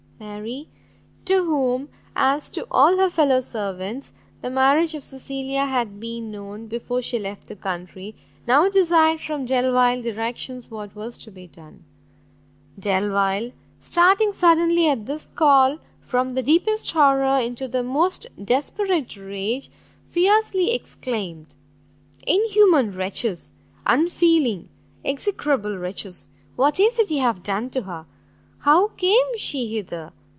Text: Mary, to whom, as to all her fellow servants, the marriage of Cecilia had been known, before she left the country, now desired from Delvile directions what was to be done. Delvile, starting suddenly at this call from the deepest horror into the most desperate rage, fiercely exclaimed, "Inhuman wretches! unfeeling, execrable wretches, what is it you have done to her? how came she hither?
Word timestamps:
Mary, 0.21 0.69
to 1.25 1.43
whom, 1.45 1.89
as 2.15 2.51
to 2.51 2.65
all 2.69 2.97
her 2.97 3.09
fellow 3.09 3.39
servants, 3.39 4.13
the 4.41 4.51
marriage 4.51 4.93
of 4.93 5.03
Cecilia 5.03 5.65
had 5.65 5.99
been 5.99 6.29
known, 6.29 6.67
before 6.67 7.01
she 7.01 7.17
left 7.17 7.47
the 7.47 7.55
country, 7.55 8.15
now 8.47 8.69
desired 8.69 9.19
from 9.19 9.45
Delvile 9.47 10.03
directions 10.03 10.69
what 10.69 10.95
was 10.95 11.17
to 11.19 11.31
be 11.31 11.47
done. 11.47 11.83
Delvile, 12.79 13.51
starting 13.79 14.31
suddenly 14.31 14.87
at 14.87 15.07
this 15.07 15.27
call 15.35 15.79
from 16.01 16.33
the 16.35 16.43
deepest 16.43 16.91
horror 16.91 17.39
into 17.43 17.67
the 17.67 17.81
most 17.83 18.27
desperate 18.43 19.17
rage, 19.17 19.69
fiercely 20.11 20.71
exclaimed, 20.73 21.55
"Inhuman 22.27 22.95
wretches! 22.95 23.53
unfeeling, 23.87 24.69
execrable 25.03 25.77
wretches, 25.79 26.29
what 26.55 26.79
is 26.79 26.99
it 26.99 27.09
you 27.09 27.21
have 27.21 27.41
done 27.41 27.71
to 27.71 27.81
her? 27.83 28.05
how 28.65 28.87
came 28.89 29.35
she 29.37 29.67
hither? 29.73 30.11